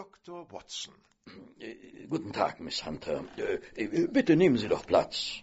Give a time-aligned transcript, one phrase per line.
[0.00, 0.50] Dr.
[0.50, 0.94] Watson.
[1.58, 3.22] Äh, guten Tag, Miss Hunter.
[3.76, 5.42] Äh, bitte nehmen Sie doch Platz.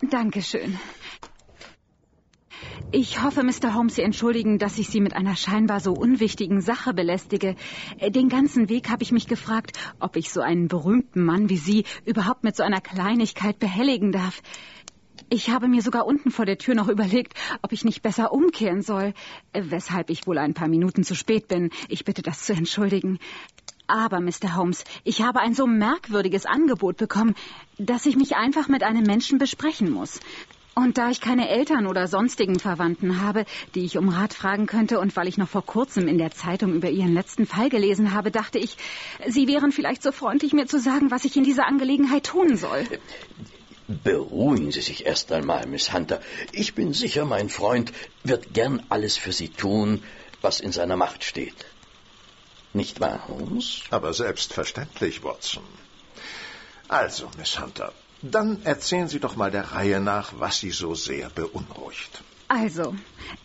[0.00, 0.76] Dankeschön.
[2.90, 3.74] Ich hoffe, Mr.
[3.76, 7.54] Holmes, Sie entschuldigen, dass ich Sie mit einer scheinbar so unwichtigen Sache belästige.
[8.04, 11.84] Den ganzen Weg habe ich mich gefragt, ob ich so einen berühmten Mann wie Sie
[12.04, 14.42] überhaupt mit so einer Kleinigkeit behelligen darf.
[15.30, 18.82] Ich habe mir sogar unten vor der Tür noch überlegt, ob ich nicht besser umkehren
[18.82, 19.14] soll,
[19.54, 21.70] weshalb ich wohl ein paar Minuten zu spät bin.
[21.88, 23.18] Ich bitte das zu entschuldigen.
[23.86, 24.56] Aber, Mr.
[24.56, 27.34] Holmes, ich habe ein so merkwürdiges Angebot bekommen,
[27.78, 30.20] dass ich mich einfach mit einem Menschen besprechen muss.
[30.74, 35.00] Und da ich keine Eltern oder sonstigen Verwandten habe, die ich um Rat fragen könnte,
[35.00, 38.30] und weil ich noch vor kurzem in der Zeitung über Ihren letzten Fall gelesen habe,
[38.30, 38.78] dachte ich,
[39.28, 42.86] Sie wären vielleicht so freundlich, mir zu sagen, was ich in dieser Angelegenheit tun soll.
[44.02, 46.22] Beruhigen Sie sich erst einmal, Miss Hunter.
[46.52, 47.92] Ich bin sicher, mein Freund
[48.24, 50.02] wird gern alles für Sie tun,
[50.40, 51.66] was in seiner Macht steht.
[52.74, 53.82] Nicht wahr, Holmes?
[53.90, 55.64] Aber selbstverständlich, Watson.
[56.88, 61.28] Also, Miss Hunter, dann erzählen Sie doch mal der Reihe nach, was Sie so sehr
[61.30, 62.22] beunruhigt.
[62.48, 62.94] Also,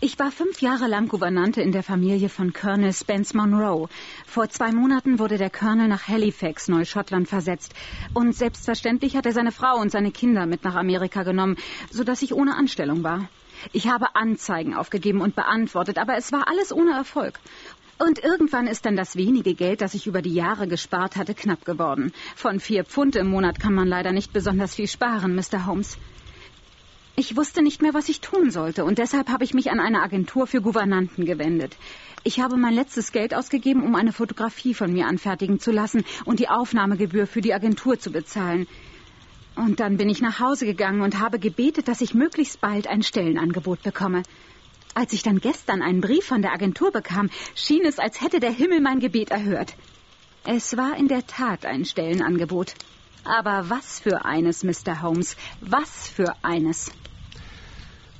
[0.01, 3.87] ich war fünf Jahre lang Gouvernante in der Familie von Colonel Spence Monroe.
[4.25, 7.73] Vor zwei Monaten wurde der Colonel nach Halifax, Neuschottland, versetzt.
[8.13, 11.55] Und selbstverständlich hat er seine Frau und seine Kinder mit nach Amerika genommen,
[11.89, 13.29] sodass ich ohne Anstellung war.
[13.71, 17.39] Ich habe Anzeigen aufgegeben und beantwortet, aber es war alles ohne Erfolg.
[17.99, 21.65] Und irgendwann ist dann das wenige Geld, das ich über die Jahre gespart hatte, knapp
[21.65, 22.13] geworden.
[22.35, 25.65] Von vier Pfund im Monat kann man leider nicht besonders viel sparen, Mr.
[25.65, 25.97] Holmes.
[27.15, 30.03] Ich wusste nicht mehr, was ich tun sollte, und deshalb habe ich mich an eine
[30.03, 31.75] Agentur für Gouvernanten gewendet.
[32.23, 36.39] Ich habe mein letztes Geld ausgegeben, um eine Fotografie von mir anfertigen zu lassen und
[36.39, 38.67] die Aufnahmegebühr für die Agentur zu bezahlen.
[39.55, 43.01] Und dann bin ich nach Hause gegangen und habe gebetet, dass ich möglichst bald ein
[43.01, 44.21] Stellenangebot bekomme.
[44.97, 48.49] Als ich dann gestern einen Brief von der Agentur bekam, schien es, als hätte der
[48.49, 49.75] Himmel mein Gebet erhört.
[50.43, 52.73] Es war in der Tat ein Stellenangebot.
[53.23, 55.03] Aber was für eines, Mr.
[55.03, 56.89] Holmes, was für eines.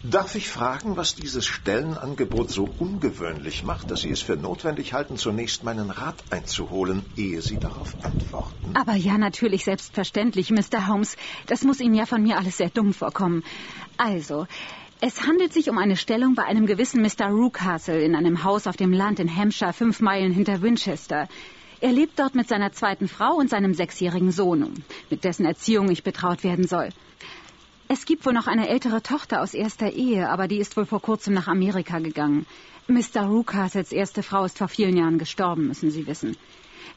[0.04, 5.18] Darf ich fragen, was dieses Stellenangebot so ungewöhnlich macht, dass Sie es für notwendig halten,
[5.18, 8.76] zunächst meinen Rat einzuholen, ehe Sie darauf antworten?
[8.76, 10.86] Aber ja, natürlich, selbstverständlich, Mr.
[10.86, 11.18] Holmes.
[11.48, 13.44] Das muss Ihnen ja von mir alles sehr dumm vorkommen.
[13.98, 14.46] Also,
[15.00, 17.28] es handelt sich um eine Stellung bei einem gewissen Mr.
[17.28, 21.28] Rucastle in einem Haus auf dem Land in Hampshire, fünf Meilen hinter Winchester.
[21.80, 26.04] Er lebt dort mit seiner zweiten Frau und seinem sechsjährigen Sohn, mit dessen Erziehung ich
[26.04, 26.90] betraut werden soll.
[27.88, 31.02] Es gibt wohl noch eine ältere Tochter aus erster Ehe, aber die ist wohl vor
[31.02, 32.48] kurzem nach Amerika gegangen.
[32.88, 33.22] Mr.
[33.28, 36.36] Rucastles erste Frau ist vor vielen Jahren gestorben, müssen Sie wissen.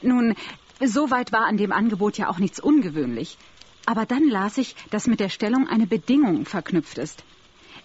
[0.00, 0.34] Nun,
[0.82, 3.36] soweit war an dem Angebot ja auch nichts ungewöhnlich.
[3.84, 7.24] Aber dann las ich, dass mit der Stellung eine Bedingung verknüpft ist.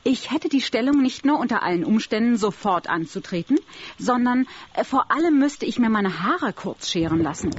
[0.07, 3.57] Ich hätte die Stellung nicht nur unter allen Umständen sofort anzutreten,
[3.97, 4.45] sondern
[4.75, 7.49] äh, vor allem müsste ich mir meine Haare kurz scheren lassen.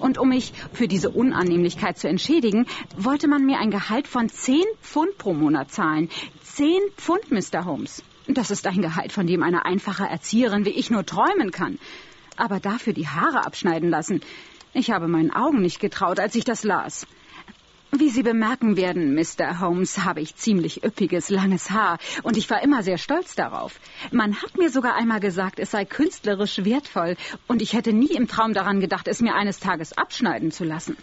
[0.00, 4.64] Und um mich für diese Unannehmlichkeit zu entschädigen, wollte man mir ein Gehalt von zehn
[4.80, 6.08] Pfund pro Monat zahlen.
[6.42, 7.66] Zehn Pfund, Mr.
[7.66, 8.02] Holmes.
[8.26, 11.78] Das ist ein Gehalt, von dem eine einfache Erzieherin wie ich nur träumen kann.
[12.36, 14.22] Aber dafür die Haare abschneiden lassen.
[14.72, 17.06] Ich habe meinen Augen nicht getraut, als ich das las.
[17.94, 19.60] Wie Sie bemerken werden, Mr.
[19.60, 23.78] Holmes, habe ich ziemlich üppiges, langes Haar und ich war immer sehr stolz darauf.
[24.10, 27.16] Man hat mir sogar einmal gesagt, es sei künstlerisch wertvoll
[27.48, 30.96] und ich hätte nie im Traum daran gedacht, es mir eines Tages abschneiden zu lassen.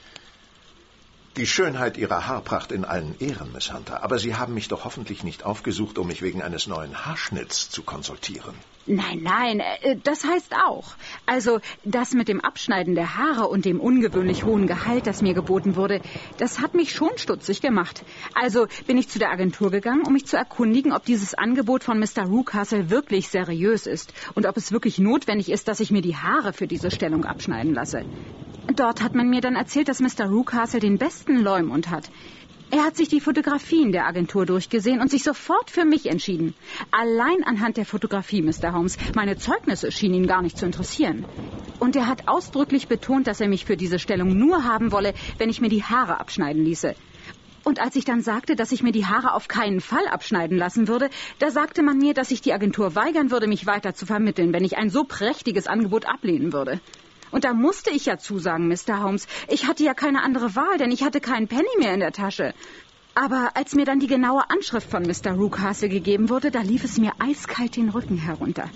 [1.38, 5.24] Die Schönheit Ihrer Haarpracht in allen Ehren, Miss Hunter, aber Sie haben mich doch hoffentlich
[5.24, 8.56] nicht aufgesucht, um mich wegen eines neuen Haarschnitts zu konsultieren.
[8.92, 10.96] Nein, nein, äh, das heißt auch.
[11.28, 15.76] Also das mit dem Abschneiden der Haare und dem ungewöhnlich hohen Gehalt, das mir geboten
[15.76, 16.02] wurde,
[16.38, 18.04] das hat mich schon stutzig gemacht.
[18.34, 22.00] Also bin ich zu der Agentur gegangen, um mich zu erkundigen, ob dieses Angebot von
[22.00, 22.24] Mr.
[22.26, 26.52] Rucastle wirklich seriös ist und ob es wirklich notwendig ist, dass ich mir die Haare
[26.52, 28.04] für diese Stellung abschneiden lasse.
[28.76, 30.26] Dort hat man mir dann erzählt, dass Mr.
[30.26, 32.10] Rucastle den besten Leumund hat.
[32.72, 36.54] Er hat sich die Fotografien der Agentur durchgesehen und sich sofort für mich entschieden.
[36.92, 38.74] Allein anhand der Fotografie, Mr.
[38.74, 38.96] Holmes.
[39.16, 41.26] Meine Zeugnisse schienen ihn gar nicht zu interessieren.
[41.80, 45.50] Und er hat ausdrücklich betont, dass er mich für diese Stellung nur haben wolle, wenn
[45.50, 46.94] ich mir die Haare abschneiden ließe.
[47.64, 50.88] Und als ich dann sagte, dass ich mir die Haare auf keinen Fall abschneiden lassen
[50.88, 51.10] würde,
[51.40, 54.64] da sagte man mir, dass sich die Agentur weigern würde, mich weiter zu vermitteln, wenn
[54.64, 56.80] ich ein so prächtiges Angebot ablehnen würde.
[57.32, 59.04] Und da musste ich ja zusagen, Mr.
[59.04, 59.28] Holmes.
[59.48, 62.54] Ich hatte ja keine andere Wahl, denn ich hatte keinen Penny mehr in der Tasche.
[63.16, 65.34] Aber als mir dann die genaue Anschrift von Mr.
[65.34, 68.70] Rucastle gegeben wurde, da lief es mir eiskalt den Rücken herunter.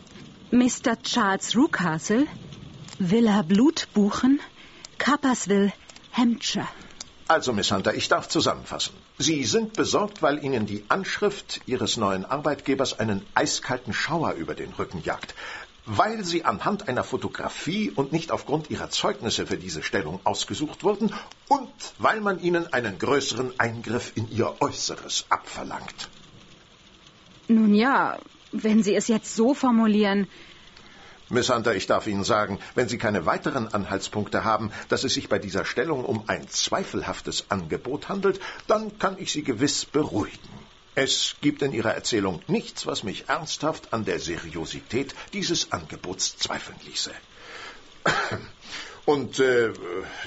[0.51, 1.01] Mr.
[1.01, 2.27] Charles Rucastle,
[2.99, 4.39] Villa Blutbuchen,
[4.97, 5.71] Cappersville,
[6.11, 6.67] Hampshire.
[7.27, 8.93] Also, Miss Hunter, ich darf zusammenfassen.
[9.17, 14.73] Sie sind besorgt, weil Ihnen die Anschrift Ihres neuen Arbeitgebers einen eiskalten Schauer über den
[14.73, 15.33] Rücken jagt.
[15.85, 21.13] Weil sie anhand einer Fotografie und nicht aufgrund ihrer Zeugnisse für diese Stellung ausgesucht wurden
[21.47, 26.09] und weil man ihnen einen größeren Eingriff in ihr Äußeres abverlangt.
[27.47, 28.17] Nun ja,
[28.51, 30.27] wenn Sie es jetzt so formulieren.
[31.29, 35.29] Miss Hunter, ich darf Ihnen sagen, wenn Sie keine weiteren Anhaltspunkte haben, dass es sich
[35.29, 40.62] bei dieser Stellung um ein zweifelhaftes Angebot handelt, dann kann ich Sie gewiss beruhigen.
[40.95, 46.77] Es gibt in Ihrer Erzählung nichts, was mich ernsthaft an der Seriosität dieses Angebots zweifeln
[46.85, 47.11] ließe.
[49.05, 49.73] Und äh,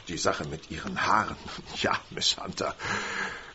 [0.09, 1.37] die Sache mit Ihren Haaren.
[1.83, 2.75] Ja, Miss Hunter.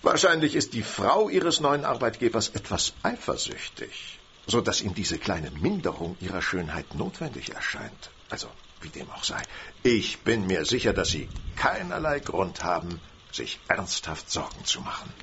[0.02, 6.18] Wahrscheinlich ist die Frau Ihres neuen Arbeitgebers etwas eifersüchtig, so dass ihm diese kleine Minderung
[6.22, 8.10] Ihrer Schönheit notwendig erscheint.
[8.30, 8.48] Also,
[8.82, 9.42] wie dem auch sei.
[9.84, 13.00] Ich bin mir sicher, dass Sie keinerlei Grund haben,
[13.32, 15.14] sich ernsthaft Sorgen zu machen.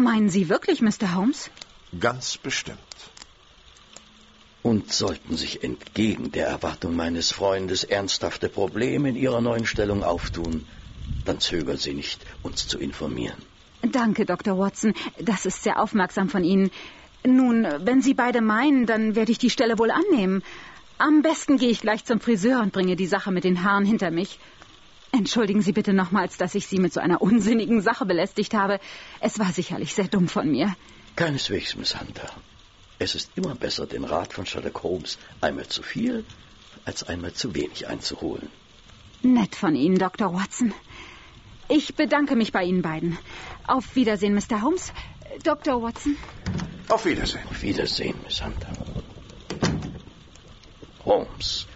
[0.00, 1.16] Meinen Sie wirklich, Mr.
[1.16, 1.50] Holmes?
[1.98, 2.78] Ganz bestimmt.
[4.62, 10.64] Und sollten sich entgegen der Erwartung meines Freundes ernsthafte Probleme in Ihrer neuen Stellung auftun,
[11.24, 13.42] dann zögern Sie nicht, uns zu informieren.
[13.82, 14.56] Danke, Dr.
[14.56, 14.94] Watson.
[15.18, 16.70] Das ist sehr aufmerksam von Ihnen.
[17.26, 20.44] Nun, wenn Sie beide meinen, dann werde ich die Stelle wohl annehmen.
[20.98, 24.12] Am besten gehe ich gleich zum Friseur und bringe die Sache mit den Haaren hinter
[24.12, 24.38] mich.
[25.12, 28.78] Entschuldigen Sie bitte nochmals, dass ich Sie mit so einer unsinnigen Sache belästigt habe.
[29.20, 30.74] Es war sicherlich sehr dumm von mir.
[31.16, 32.30] Keineswegs, Miss Hunter.
[32.98, 36.24] Es ist immer besser, den Rat von Sherlock Holmes einmal zu viel
[36.84, 38.48] als einmal zu wenig einzuholen.
[39.22, 40.32] Nett von Ihnen, Dr.
[40.32, 40.72] Watson.
[41.68, 43.18] Ich bedanke mich bei Ihnen beiden.
[43.66, 44.62] Auf Wiedersehen, Mr.
[44.62, 44.92] Holmes.
[45.42, 45.82] Dr.
[45.82, 46.16] Watson.
[46.88, 47.42] Auf Wiedersehen.
[47.50, 48.72] Auf Wiedersehen, Miss Hunter.
[51.04, 51.66] Holmes,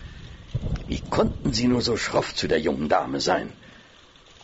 [0.93, 3.51] wie konnten Sie nur so schroff zu der jungen Dame sein?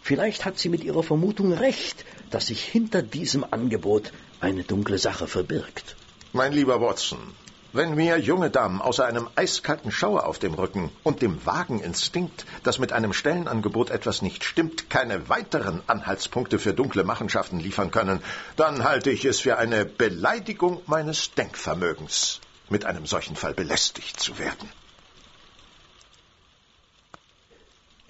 [0.00, 5.26] Vielleicht hat sie mit ihrer Vermutung recht, dass sich hinter diesem Angebot eine dunkle Sache
[5.28, 5.94] verbirgt.
[6.32, 7.18] Mein lieber Watson,
[7.74, 12.46] wenn mir junge Damen außer einem eiskalten Schauer auf dem Rücken und dem vagen Instinkt,
[12.62, 18.22] dass mit einem Stellenangebot etwas nicht stimmt, keine weiteren Anhaltspunkte für dunkle Machenschaften liefern können,
[18.56, 22.40] dann halte ich es für eine Beleidigung meines Denkvermögens,
[22.70, 24.70] mit einem solchen Fall belästigt zu werden.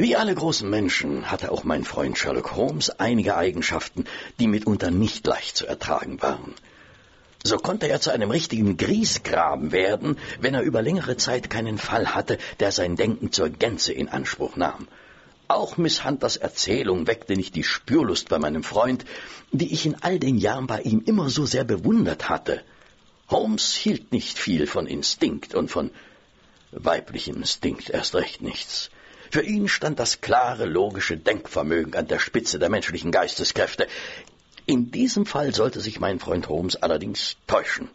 [0.01, 4.05] Wie alle großen Menschen hatte auch mein Freund Sherlock Holmes einige Eigenschaften,
[4.39, 6.55] die mitunter nicht leicht zu ertragen waren.
[7.43, 12.15] So konnte er zu einem richtigen Griesgraben werden, wenn er über längere Zeit keinen Fall
[12.15, 14.87] hatte, der sein Denken zur Gänze in Anspruch nahm.
[15.49, 19.05] Auch Miss Hunters Erzählung weckte nicht die Spürlust bei meinem Freund,
[19.51, 22.63] die ich in all den Jahren bei ihm immer so sehr bewundert hatte.
[23.29, 25.91] Holmes hielt nicht viel von Instinkt und von
[26.71, 28.91] weiblichem Instinkt erst recht nichts.
[29.31, 33.87] Für ihn stand das klare, logische Denkvermögen an der Spitze der menschlichen Geisteskräfte.
[34.65, 37.91] In diesem Fall sollte sich mein Freund Holmes allerdings täuschen.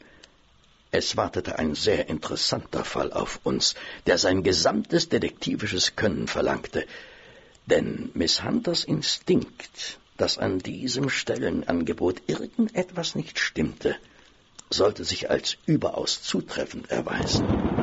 [0.92, 3.74] Es wartete ein sehr interessanter Fall auf uns,
[4.06, 6.86] der sein gesamtes detektivisches Können verlangte.
[7.66, 13.96] Denn Miss Hunters Instinkt, dass an diesem Stellenangebot irgendetwas nicht stimmte,
[14.70, 17.83] sollte sich als überaus zutreffend erweisen.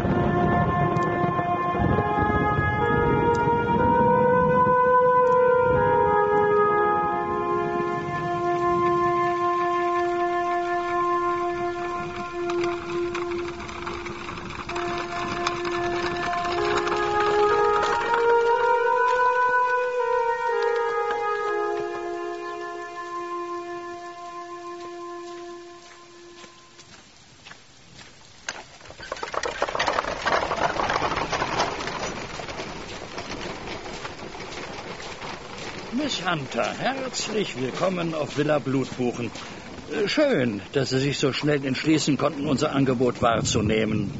[35.93, 39.29] Miss Hunter, herzlich willkommen auf Villa Blutbuchen.
[39.93, 44.13] Äh, Schön, dass Sie sich so schnell entschließen konnten, unser Angebot wahrzunehmen.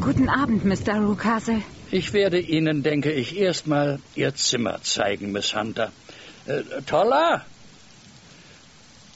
[0.00, 1.00] Guten Abend, Mr.
[1.00, 1.62] Rucastle.
[1.90, 5.90] Ich werde Ihnen, denke ich, erstmal Ihr Zimmer zeigen, Miss Hunter.
[6.46, 7.44] Äh, Toller?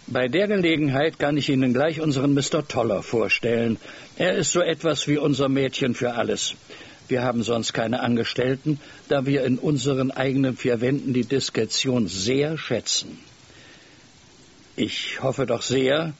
[0.08, 2.66] Bei der Gelegenheit kann ich Ihnen gleich unseren Mr.
[2.66, 3.78] Toller vorstellen.
[4.16, 6.56] Er ist so etwas wie unser Mädchen für alles.
[7.08, 12.58] Wir haben sonst keine Angestellten, da wir in unseren eigenen vier Wänden die Diskretion sehr
[12.58, 13.18] schätzen.
[14.76, 16.12] Ich hoffe doch sehr,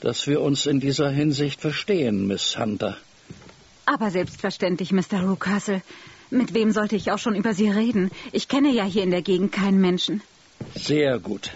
[0.00, 2.96] dass wir uns in dieser Hinsicht verstehen, Miss Hunter.
[3.86, 5.22] Aber selbstverständlich, Mr.
[5.22, 5.82] Rucastle.
[6.30, 8.10] Mit wem sollte ich auch schon über Sie reden?
[8.32, 10.20] Ich kenne ja hier in der Gegend keinen Menschen.
[10.74, 11.50] Sehr gut.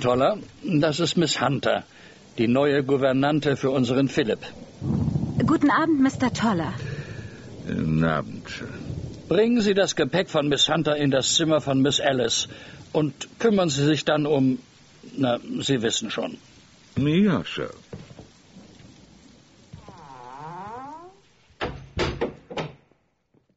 [0.00, 1.82] Toller, das ist Miss Hunter,
[2.38, 4.38] die neue Gouvernante für unseren Philipp.
[5.44, 6.32] Guten Abend, Mr.
[6.32, 6.72] Toller.
[7.66, 8.44] Guten Abend.
[9.28, 12.48] Bringen Sie das Gepäck von Miss Hunter in das Zimmer von Miss Alice
[12.92, 14.58] und kümmern Sie sich dann um.
[15.16, 16.38] Na, Sie wissen schon.
[16.96, 17.70] Ja, Sir.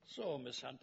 [0.07, 0.79] So, Miss Hunter.